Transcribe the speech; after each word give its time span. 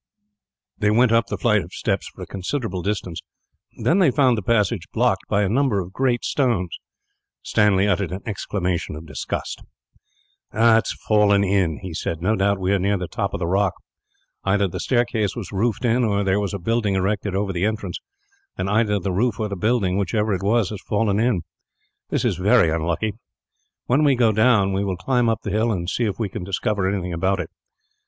They 0.79 0.89
went 0.89 1.11
up 1.11 1.27
the 1.27 1.37
flight 1.37 1.61
of 1.61 1.73
steps 1.73 2.07
for 2.07 2.23
a 2.23 2.25
considerable 2.25 2.81
distance, 2.81 3.21
then 3.83 3.99
they 3.99 4.09
found 4.09 4.35
the 4.35 4.41
passage 4.41 4.87
blocked 4.91 5.27
by 5.29 5.43
a 5.43 5.47
number 5.47 5.79
of 5.79 5.93
great 5.93 6.25
stones. 6.25 6.75
Stanley 7.43 7.87
uttered 7.87 8.11
an 8.11 8.23
exclamation 8.25 8.95
of 8.95 9.05
disgust. 9.05 9.61
"It 10.53 10.57
has 10.57 10.91
fallen 11.07 11.43
in," 11.43 11.81
he 11.83 11.93
said. 11.93 12.19
"No 12.19 12.35
doubt 12.35 12.59
we 12.59 12.73
are 12.73 12.79
near 12.79 12.97
the 12.97 13.07
top 13.07 13.35
of 13.35 13.39
the 13.39 13.45
rock. 13.45 13.73
Either 14.43 14.67
the 14.67 14.79
staircase 14.79 15.35
was 15.35 15.51
roofed 15.51 15.85
in, 15.85 16.03
or 16.03 16.23
there 16.23 16.39
was 16.39 16.55
a 16.55 16.57
building 16.57 16.95
erected 16.95 17.35
over 17.35 17.53
the 17.53 17.65
entrance; 17.65 17.99
and 18.57 18.71
either 18.71 18.97
the 18.97 19.11
roof 19.13 19.39
or 19.39 19.55
building, 19.55 19.99
whichever 19.99 20.33
it 20.33 20.41
was, 20.41 20.71
has 20.71 20.81
fallen 20.81 21.19
in. 21.19 21.41
That 22.09 22.25
is 22.25 22.37
very 22.37 22.71
unlucky. 22.71 23.13
When 23.85 24.03
we 24.03 24.15
go 24.15 24.31
down, 24.31 24.73
we 24.73 24.83
will 24.83 24.97
climb 24.97 25.29
up 25.29 25.41
the 25.43 25.51
hill 25.51 25.71
and 25.71 25.87
see 25.87 26.05
if 26.05 26.17
we 26.17 26.27
can 26.27 26.43
discover 26.43 26.89
anything 26.89 27.13
about 27.13 27.39
it. 27.39 27.51